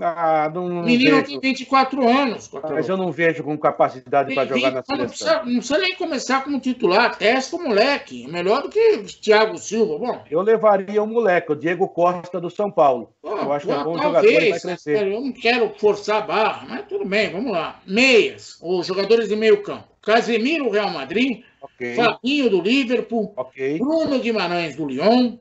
[0.00, 1.26] Ah, não, não Menino vejo.
[1.26, 2.50] tem 24 anos.
[2.70, 4.96] Mas eu não vejo com capacidade para jogar na seleção.
[4.96, 7.18] Não precisa, não precisa, nem começar como titular.
[7.18, 8.26] Testa o moleque.
[8.28, 9.98] Melhor do que Thiago Silva.
[9.98, 13.12] Bom, eu levaria o moleque, o Diego Costa do São Paulo.
[13.22, 15.06] Eu acho que é bom talvez, jogador e vai crescer.
[15.06, 17.80] Eu não quero forçar a barra, mas tudo bem, vamos lá.
[17.86, 19.88] Meias, os jogadores de meio campo.
[20.00, 21.42] Casemiro, Real Madrid.
[21.62, 21.94] Okay.
[21.94, 23.34] Fabinho, do Liverpool.
[23.36, 23.78] Okay.
[23.78, 25.36] Bruno Guimarães, do Lyon.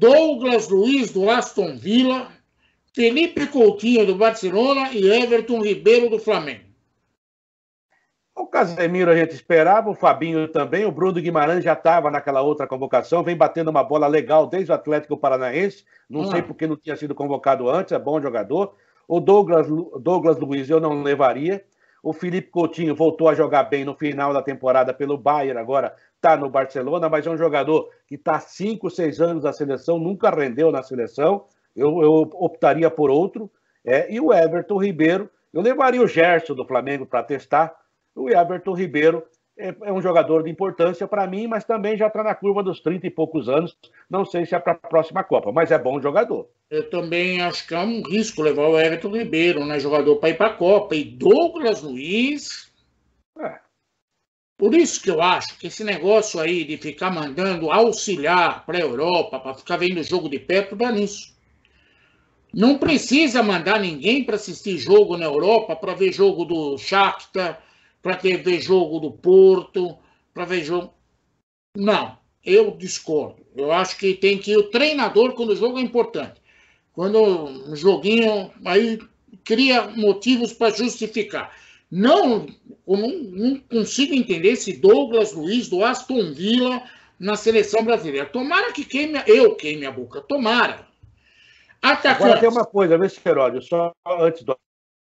[0.00, 2.32] Douglas Luiz, do Aston Villa.
[2.92, 6.64] Felipe Coutinho do Barcelona e Everton Ribeiro do Flamengo.
[8.34, 12.66] O Casemiro a gente esperava, o Fabinho também, o Bruno Guimarães já estava naquela outra
[12.66, 16.30] convocação, vem batendo uma bola legal desde o Atlético Paranaense, não ah.
[16.30, 18.74] sei porque não tinha sido convocado antes, é bom jogador.
[19.06, 19.68] O Douglas,
[20.00, 21.64] Douglas Luiz eu não levaria.
[22.02, 26.36] O Felipe Coutinho voltou a jogar bem no final da temporada pelo Bayern, agora está
[26.36, 30.72] no Barcelona, mas é um jogador que está 5, 6 anos na seleção, nunca rendeu
[30.72, 33.50] na seleção eu, eu optaria por outro.
[33.84, 37.74] É, e o Everton Ribeiro, eu levaria o Gerson do Flamengo para testar.
[38.14, 39.24] O Everton Ribeiro
[39.60, 42.80] é, é um jogador de importância para mim, mas também já está na curva dos
[42.80, 43.76] 30 e poucos anos.
[44.08, 46.48] Não sei se é para a próxima Copa, mas é bom jogador.
[46.70, 49.78] Eu também acho que é um risco levar o Everton Ribeiro, né?
[49.78, 50.94] Jogador para ir para a Copa.
[50.94, 52.72] E Douglas Luiz.
[53.38, 53.58] É.
[54.56, 58.82] Por isso que eu acho que esse negócio aí de ficar mandando auxiliar para a
[58.82, 61.34] Europa, para ficar vendo o jogo de perto, dá nisso.
[62.52, 67.62] Não precisa mandar ninguém para assistir jogo na Europa, para ver jogo do Shakhtar,
[68.02, 69.96] para ver jogo do Porto,
[70.34, 70.92] para ver jogo.
[71.76, 73.46] Não, eu discordo.
[73.54, 76.40] Eu acho que tem que ir o treinador quando o jogo é importante.
[76.92, 78.98] Quando um joguinho aí
[79.44, 81.54] cria motivos para justificar.
[81.90, 82.46] Não,
[82.86, 86.82] não, não consigo entender esse Douglas Luiz do Aston Villa
[87.18, 88.26] na seleção brasileira.
[88.26, 90.89] Tomara que queime, eu queime a boca, tomara.
[91.82, 92.22] Atacante.
[92.22, 94.56] Agora tem uma coisa, vê se Heródio, só antes do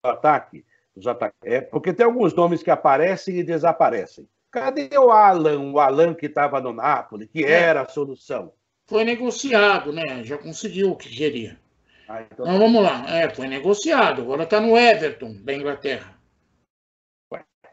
[0.04, 4.28] ataque, dos ataques, é porque tem alguns nomes que aparecem e desaparecem.
[4.52, 7.52] Cadê o Alan, o Alan que estava no Napoli, que é.
[7.52, 8.54] era a solução?
[8.88, 10.24] Foi negociado, né?
[10.24, 11.60] Já conseguiu o que queria.
[12.08, 12.46] Ah, então...
[12.46, 13.06] então vamos lá.
[13.08, 14.24] É, foi negociado.
[14.24, 16.18] Agora está no Everton, da Inglaterra.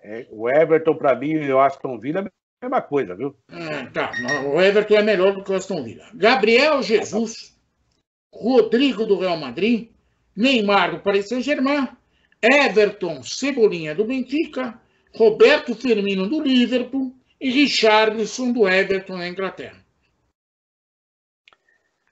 [0.02, 3.34] É, o Everton, para mim, e o Aston Villa é a mesma coisa, viu?
[3.50, 4.12] É, tá.
[4.44, 6.04] O Everton é melhor do que o Aston Villa.
[6.14, 7.55] Gabriel Jesus,
[8.36, 9.90] Rodrigo do Real Madrid,
[10.36, 11.88] Neymar do Paris Saint-Germain,
[12.42, 14.80] Everton Cebolinha do Benfica,
[15.14, 19.84] Roberto Firmino do Liverpool e Richarlison do Everton na Inglaterra.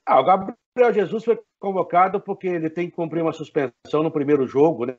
[0.06, 4.46] Ah, o Gabriel Jesus foi convocado porque ele tem que cumprir uma suspensão no primeiro
[4.46, 4.96] jogo, né?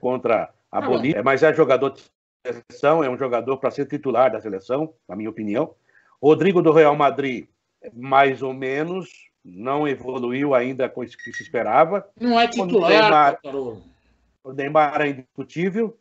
[0.00, 2.02] Contra a ah, Bolívia, mas é jogador de
[2.46, 5.74] seleção, é um jogador para ser titular da seleção, na minha opinião.
[6.22, 7.48] Rodrigo do Real Madrid,
[7.92, 12.06] mais ou menos, não evoluiu ainda com o que se esperava.
[12.18, 13.82] Não é titular, o Neymar,
[14.44, 15.96] o Neymar é indiscutível.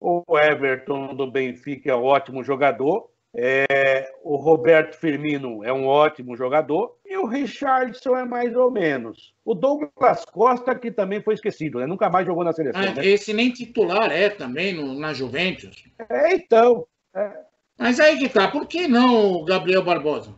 [0.00, 3.10] O Everton do Benfica é um ótimo jogador.
[3.32, 9.34] É, o Roberto Firmino é um ótimo jogador e o Richardson é mais ou menos.
[9.44, 11.86] O Douglas Costa, que também foi esquecido, né?
[11.86, 12.82] nunca mais jogou na seleção.
[12.82, 13.06] Ah, né?
[13.06, 15.84] Esse nem titular é também no, na Juventus.
[16.08, 16.86] É, então.
[17.14, 17.30] É.
[17.78, 20.34] Mas aí que tá, por que não o Gabriel Barbosa?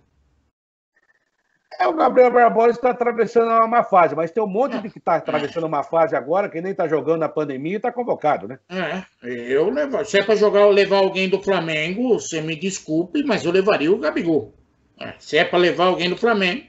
[1.79, 5.17] É, o Gabriel Barbosa está atravessando uma fase, mas tem um monte de que está
[5.17, 8.59] atravessando uma fase agora, que nem está jogando na pandemia e está convocado, né?
[8.71, 10.05] É, eu levo.
[10.05, 13.99] Se é para jogar, levar alguém do Flamengo, você me desculpe, mas eu levaria o
[13.99, 14.53] Gabigol.
[15.01, 16.65] É, se é para levar alguém do Flamengo.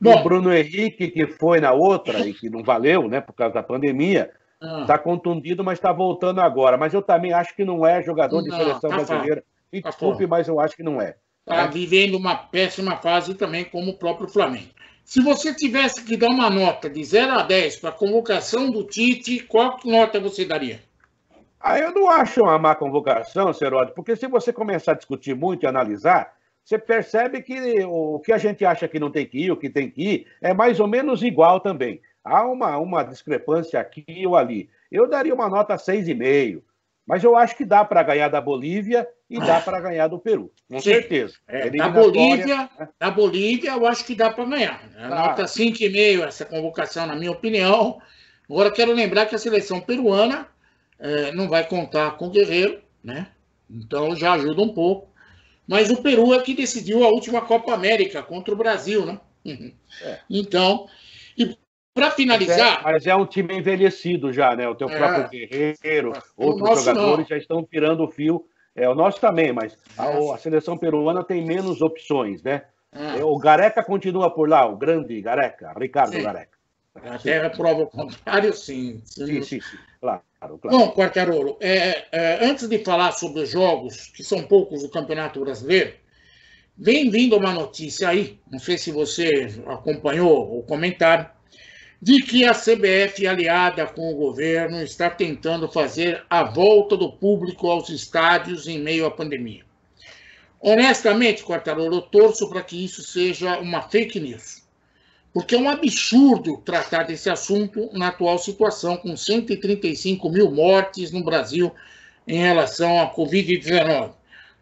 [0.00, 3.54] Bom, o Bruno Henrique, que foi na outra e que não valeu, né, por causa
[3.54, 4.30] da pandemia,
[4.80, 4.98] está ah.
[4.98, 6.76] contundido, mas está voltando agora.
[6.76, 9.44] Mas eu também acho que não é jogador de não, seleção tá brasileira.
[9.72, 11.16] Me tá desculpe, mas eu acho que não é
[11.46, 14.70] está vivendo uma péssima fase também, como o próprio Flamengo.
[15.04, 18.84] Se você tivesse que dar uma nota de 0 a 10 para a convocação do
[18.84, 20.80] Tite, qual nota você daria?
[21.60, 25.64] Ah, eu não acho uma má convocação, Seródio, porque se você começar a discutir muito
[25.64, 29.50] e analisar, você percebe que o que a gente acha que não tem que ir,
[29.50, 32.00] o que tem que ir, é mais ou menos igual também.
[32.24, 34.70] Há uma, uma discrepância aqui ou ali.
[34.90, 36.62] Eu daria uma nota 6,5.
[37.06, 40.52] Mas eu acho que dá para ganhar da Bolívia e dá para ganhar do Peru,
[40.68, 40.92] com Sim.
[40.92, 41.34] certeza.
[41.48, 42.88] É, da, Bolívia, né?
[42.98, 44.88] da Bolívia, eu acho que dá para ganhar.
[44.96, 45.08] A tá.
[45.08, 48.00] nota 5,5 essa convocação, na minha opinião.
[48.48, 50.46] Agora, quero lembrar que a seleção peruana
[50.98, 53.28] é, não vai contar com o Guerreiro, né?
[53.68, 55.12] Então já ajuda um pouco.
[55.66, 59.18] Mas o Peru é que decidiu a última Copa América contra o Brasil, né?
[60.02, 60.18] É.
[60.30, 60.86] Então,
[61.36, 61.56] e
[61.94, 62.82] para finalizar.
[62.82, 64.68] Mas é, mas é, um time envelhecido já, né?
[64.68, 67.26] O teu é, próprio Guerreiro, outros jogadores não.
[67.26, 68.44] já estão tirando o fio.
[68.76, 72.62] É, o nosso também, mas a, a seleção peruana tem menos opções, né?
[72.92, 73.24] É.
[73.24, 76.22] O Gareca continua por lá, o grande Gareca, Ricardo sim.
[76.22, 76.54] Gareca.
[76.94, 79.02] A terra prova o contrário, sim.
[79.04, 79.78] Sim, sim, sim.
[80.00, 80.78] Claro, claro.
[80.78, 85.40] Bom, Quartarolo, é, é, antes de falar sobre os jogos, que são poucos do Campeonato
[85.40, 85.94] Brasileiro,
[86.76, 91.28] vem vindo uma notícia aí, não sei se você acompanhou o comentário,
[92.04, 97.70] de que a CBF, aliada com o governo, está tentando fazer a volta do público
[97.70, 99.64] aos estádios em meio à pandemia.
[100.60, 104.64] Honestamente, Quartarolo, eu torço para que isso seja uma fake news.
[105.32, 111.24] Porque é um absurdo tratar desse assunto na atual situação, com 135 mil mortes no
[111.24, 111.72] Brasil
[112.28, 114.12] em relação à Covid-19.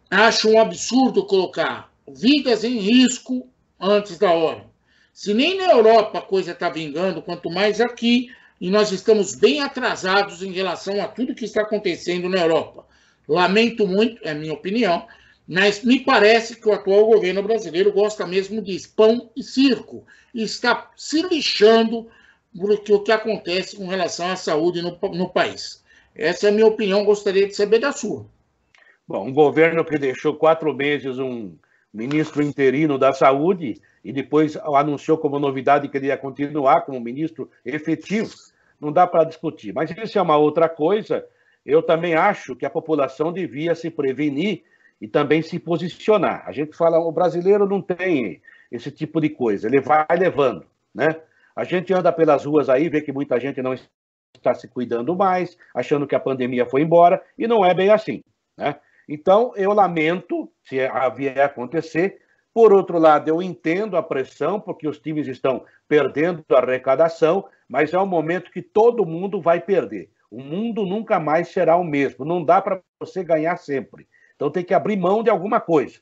[0.09, 4.72] Acho um absurdo colocar vidas em risco antes da hora.
[5.13, 9.61] Se nem na Europa a coisa está vingando, quanto mais aqui, e nós estamos bem
[9.61, 12.85] atrasados em relação a tudo que está acontecendo na Europa.
[13.27, 15.05] Lamento muito, é minha opinião,
[15.47, 20.43] mas me parece que o atual governo brasileiro gosta mesmo de pão e circo e
[20.43, 22.09] está se lixando
[22.55, 25.83] o que acontece com relação à saúde no, no país.
[26.15, 28.25] Essa é a minha opinião, gostaria de saber da sua.
[29.07, 31.55] Bom, um governo que deixou quatro meses um
[31.93, 37.49] ministro interino da saúde e depois anunciou como novidade que ele ia continuar como ministro
[37.65, 38.33] efetivo,
[38.79, 39.73] não dá para discutir.
[39.73, 41.25] Mas isso é uma outra coisa.
[41.65, 44.63] Eu também acho que a população devia se prevenir
[44.99, 46.43] e também se posicionar.
[46.45, 51.15] A gente fala, o brasileiro não tem esse tipo de coisa, ele vai levando, né?
[51.55, 53.75] A gente anda pelas ruas aí, vê que muita gente não
[54.35, 58.23] está se cuidando mais, achando que a pandemia foi embora, e não é bem assim,
[58.57, 58.75] né?
[59.07, 60.77] Então, eu lamento se
[61.15, 62.21] vier acontecer.
[62.53, 67.93] Por outro lado, eu entendo a pressão, porque os times estão perdendo a arrecadação, mas
[67.93, 70.09] é um momento que todo mundo vai perder.
[70.29, 72.25] O mundo nunca mais será o mesmo.
[72.25, 74.07] Não dá para você ganhar sempre.
[74.35, 75.99] Então tem que abrir mão de alguma coisa.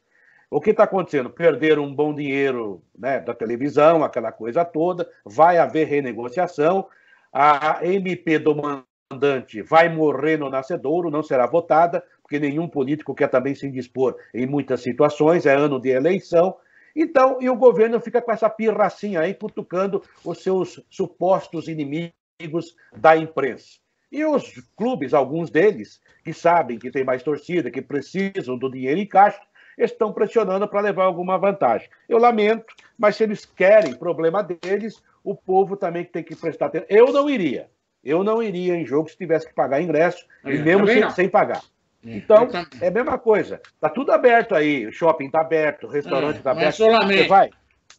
[0.49, 1.29] O que está acontecendo?
[1.29, 6.87] Perderam um bom dinheiro né, da televisão, aquela coisa toda, vai haver renegociação,
[7.31, 13.28] a MP do mandante vai morrer no nascedouro, não será votada, porque nenhum político quer
[13.28, 16.56] também se indispor em muitas situações, é ano de eleição.
[16.96, 23.17] Então, e o governo fica com essa pirracinha aí, cutucando os seus supostos inimigos da
[23.17, 23.80] imprensa.
[24.10, 29.02] E os clubes, alguns deles, que sabem que tem mais torcida, que precisam do dinheiro
[29.02, 29.41] em caixa,
[29.78, 31.89] estão pressionando para levar alguma vantagem.
[32.08, 36.88] Eu lamento, mas se eles querem, problema deles, o povo também tem que prestar atenção.
[36.89, 37.70] Eu não iria.
[38.04, 41.62] Eu não iria em jogo se tivesse que pagar ingresso, e mesmo sem, sem, pagar.
[42.05, 42.47] É, então,
[42.81, 43.61] é a mesma coisa.
[43.79, 44.87] Tá tudo aberto aí.
[44.87, 46.77] O shopping tá aberto, o restaurante é, tá aberto.
[46.77, 47.49] Você vai?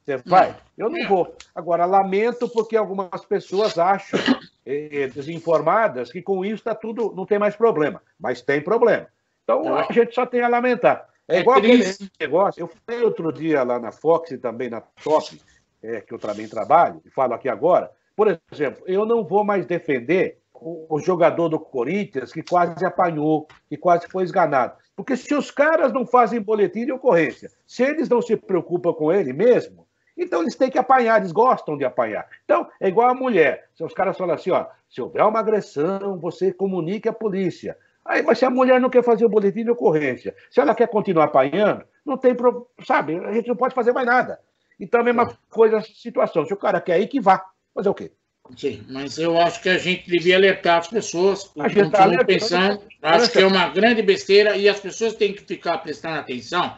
[0.04, 0.56] Você vai?
[0.76, 1.36] Eu não vou.
[1.54, 4.18] Agora, lamento porque algumas pessoas acham,
[4.66, 8.02] eh, desinformadas, que com isso tá tudo, não tem mais problema.
[8.18, 9.06] Mas tem problema.
[9.44, 11.08] Então, a gente só tem a lamentar.
[11.28, 11.84] É, é igual aquele
[12.20, 12.60] negócio.
[12.60, 15.40] Eu falei outro dia lá na Fox e também na Top,
[15.82, 17.90] é, que eu também trabalho, e falo aqui agora.
[18.16, 20.41] Por exemplo, eu não vou mais defender
[20.88, 24.76] o, jogador do Corinthians que quase apanhou, que quase foi esganado.
[24.94, 29.12] Porque se os caras não fazem boletim de ocorrência, se eles não se preocupam com
[29.12, 32.28] ele mesmo, então eles têm que apanhar, eles gostam de apanhar.
[32.44, 33.68] Então, é igual a mulher.
[33.74, 37.76] Se os caras falam assim, ó, se houver uma agressão, você comunique à polícia.
[38.04, 40.88] Aí, mas se a mulher não quer fazer o boletim de ocorrência, se ela quer
[40.88, 43.16] continuar apanhando, não tem problema, sabe?
[43.24, 44.40] A gente não pode fazer mais nada.
[44.78, 46.44] Então, a mesma coisa, situação.
[46.44, 47.44] Se o cara quer ir, que vá.
[47.74, 48.12] Fazer o quê?
[48.56, 51.50] Sim, mas eu acho que a gente devia alertar as pessoas.
[51.58, 55.42] A gente está pensando, acho que é uma grande besteira e as pessoas têm que
[55.42, 56.76] ficar prestando atenção,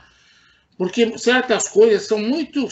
[0.79, 2.69] porque certas coisas são muito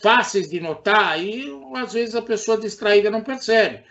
[0.00, 3.82] fáceis de notar e às vezes a pessoa distraída não percebe.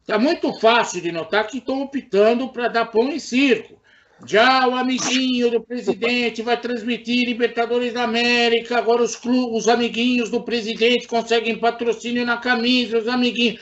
[0.00, 3.80] Está muito fácil de notar que estão optando para dar pão em circo.
[4.26, 8.78] Já o amiguinho do presidente vai transmitir Libertadores da América.
[8.78, 13.60] Agora os clubes, os amiguinhos do presidente conseguem patrocínio na camisa, os amiguinhos.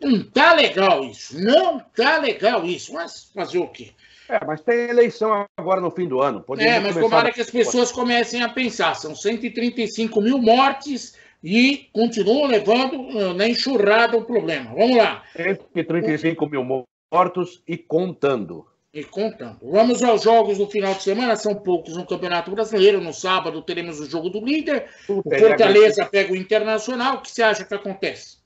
[0.00, 1.40] Não tá legal isso.
[1.42, 2.92] Não tá legal isso.
[2.92, 3.92] Mas fazer o quê?
[4.28, 6.40] É, mas tem eleição agora no fim do ano.
[6.42, 8.94] Poderia é, mas tomara que as pessoas comecem a pensar.
[8.94, 14.74] São 135 mil mortes e continuam levando uh, na enxurrada o problema.
[14.74, 15.22] Vamos lá.
[15.36, 18.66] 135 mil mortos e contando.
[18.94, 19.58] E contando.
[19.60, 23.00] Vamos aos jogos do final de semana, são poucos no Campeonato Brasileiro.
[23.00, 24.86] No sábado teremos o jogo do líder.
[25.08, 27.16] O Fortaleza pega o Internacional.
[27.16, 28.38] O que você acha que acontece?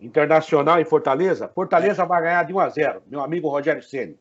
[0.00, 1.50] Internacional e Fortaleza?
[1.52, 3.02] Fortaleza vai ganhar de 1 a 0.
[3.08, 4.16] Meu amigo Rogério Ceni.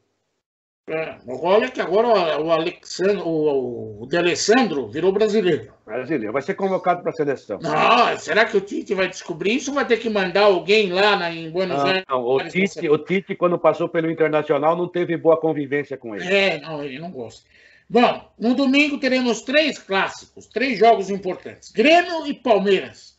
[0.90, 5.74] É, olha que agora o, Alexandre, o, o de Alessandro virou brasileiro.
[5.86, 7.60] Brasileiro, vai ser convocado para a seleção.
[7.62, 11.18] Não, será que o Tite vai descobrir isso ou vai ter que mandar alguém lá
[11.18, 12.06] na, em Buenos Aires?
[12.08, 16.26] Não, o Tite, o Tite, quando passou pelo Internacional, não teve boa convivência com ele.
[16.26, 17.46] É, não, ele não gosta.
[17.90, 23.18] Bom, no domingo teremos três clássicos, três jogos importantes: Grêmio e Palmeiras.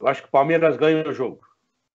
[0.00, 1.40] Eu acho que o Palmeiras ganha o jogo.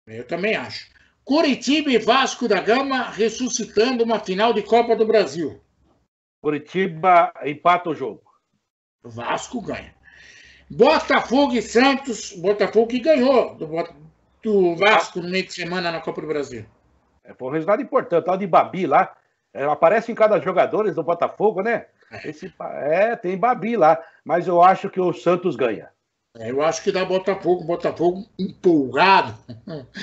[0.04, 0.90] Eu também acho.
[1.24, 5.60] Curitiba e Vasco da Gama ressuscitando uma final de Copa do Brasil.
[6.42, 8.22] Curitiba empata o jogo.
[9.02, 9.94] Vasco ganha.
[10.68, 13.68] Botafogo e Santos, Botafogo que ganhou do,
[14.42, 16.64] do Vasco no meio de semana na Copa do Brasil.
[17.22, 18.24] É, foi um resultado importante.
[18.24, 19.14] Tal de Babi lá.
[19.54, 21.86] É, aparece em cada jogador do Botafogo, né?
[22.10, 22.30] É.
[22.30, 24.02] Esse, é, tem Babi lá.
[24.24, 25.90] Mas eu acho que o Santos ganha.
[26.38, 29.36] É, eu acho que dá Botafogo, Botafogo empolgado.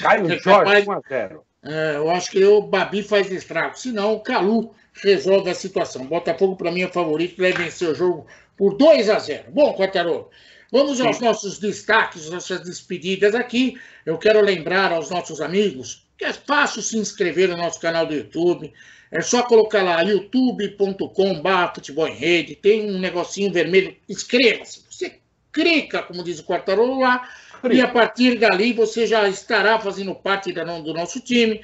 [0.01, 1.45] Caio é Jorge, 1 a 0.
[1.63, 3.77] É, eu acho que o Babi faz estrago.
[3.77, 6.05] Senão, o Calu resolve a situação.
[6.05, 9.51] Botafogo, para mim, é favorito, vai vencer o jogo por 2 a 0.
[9.51, 10.29] Bom, Quartarolo,
[10.71, 11.25] vamos aos Sim.
[11.25, 13.79] nossos destaques, nossas despedidas aqui.
[14.05, 18.13] Eu quero lembrar aos nossos amigos que é fácil se inscrever no nosso canal do
[18.13, 18.71] YouTube.
[19.11, 22.55] É só colocar lá youtube.com.br futebol em rede.
[22.55, 23.95] Tem um negocinho vermelho.
[24.07, 24.88] Inscreva-se.
[25.51, 27.27] Clica, como diz o Quartarolo lá,
[27.71, 31.59] e a partir dali você já estará fazendo parte do nosso time.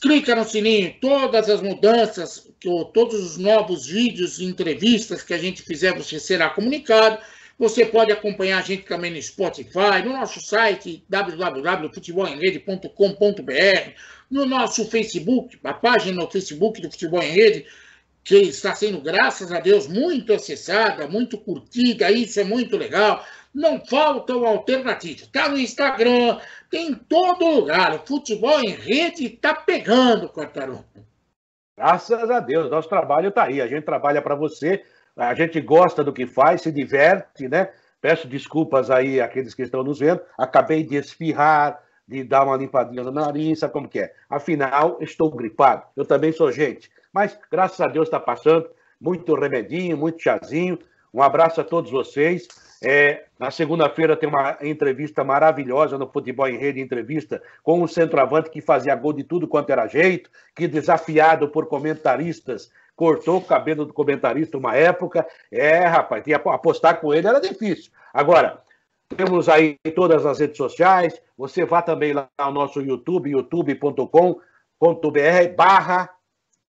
[0.00, 2.48] clica no sininho, todas as mudanças,
[2.94, 7.18] todos os novos vídeos e entrevistas que a gente fizer, você será comunicado.
[7.58, 13.90] Você pode acompanhar a gente também no Spotify, no nosso site www.futebolemrede.com.br,
[14.30, 17.66] no nosso Facebook, a página no Facebook do Futebol em Rede,
[18.24, 23.24] que está sendo, graças a Deus, muito acessada, muito curtida, isso é muito legal.
[23.52, 25.22] Não faltam alternativas.
[25.22, 26.38] Está no Instagram,
[26.70, 27.94] tem em todo lugar.
[27.94, 30.84] O futebol em rede está pegando, Quartarão.
[31.76, 33.60] Graças a Deus, nosso trabalho está aí.
[33.60, 34.84] A gente trabalha para você,
[35.16, 37.70] a gente gosta do que faz, se diverte, né?
[38.00, 40.20] Peço desculpas aí àqueles que estão nos vendo.
[40.38, 44.14] Acabei de espirrar, de dar uma limpadinha no nariz, sabe como que é?
[44.28, 45.84] Afinal, estou gripado.
[45.96, 46.90] Eu também sou gente.
[47.12, 48.68] Mas, graças a Deus, está passando.
[49.00, 50.78] Muito remedinho, muito chazinho.
[51.12, 52.48] Um abraço a todos vocês.
[52.84, 58.50] É, na segunda-feira tem uma entrevista maravilhosa no Futebol em Rede, entrevista com um centroavante
[58.50, 63.84] que fazia gol de tudo quanto era jeito, que desafiado por comentaristas, cortou o cabelo
[63.84, 65.24] do comentarista uma época.
[65.50, 67.92] É, rapaz, apostar com ele era difícil.
[68.12, 68.60] Agora,
[69.16, 71.20] temos aí todas as redes sociais.
[71.36, 74.38] Você vá também lá no nosso YouTube, youtube.com.br
[75.56, 76.10] barra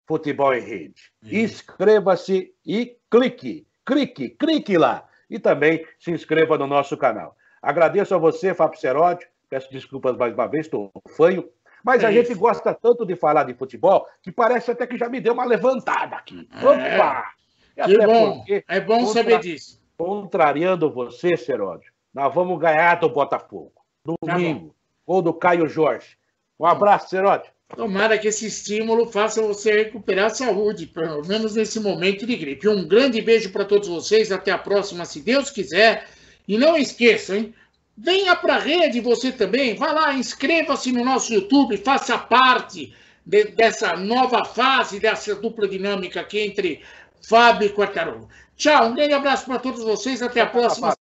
[0.07, 1.11] Futebol em Rede.
[1.23, 5.07] Inscreva-se e clique, clique, clique lá.
[5.29, 7.35] E também se inscreva no nosso canal.
[7.61, 9.27] Agradeço a você, Fábio Seródio.
[9.49, 11.47] Peço desculpas mais uma vez, estou fanho.
[11.83, 12.27] Mas é a isso.
[12.27, 15.45] gente gosta tanto de falar de futebol que parece até que já me deu uma
[15.45, 16.47] levantada aqui.
[16.57, 17.31] Opa!
[17.75, 18.45] É, que bom.
[18.67, 19.13] É bom contra...
[19.13, 19.81] saber disso.
[19.97, 23.73] Contrariando você, Seródio, nós vamos ganhar do Botafogo.
[24.03, 24.69] Domingo.
[24.69, 24.75] Tá
[25.05, 26.17] ou do Caio Jorge.
[26.59, 27.51] Um abraço, Seródio.
[27.75, 32.67] Tomara que esse estímulo faça você recuperar a saúde, pelo menos nesse momento de gripe.
[32.67, 34.31] Um grande beijo para todos vocês.
[34.31, 36.07] Até a próxima, se Deus quiser.
[36.47, 37.53] E não esqueça, hein?
[37.97, 39.75] Venha para a rede você também.
[39.75, 42.93] Vá lá, inscreva-se no nosso YouTube, faça parte
[43.25, 46.81] de, dessa nova fase, dessa dupla dinâmica aqui entre
[47.21, 48.27] Fábio e Quartarolo.
[48.57, 50.21] Tchau, um grande abraço para todos vocês.
[50.21, 51.00] Até a próxima.